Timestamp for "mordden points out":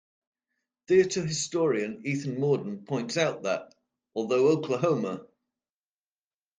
2.37-3.43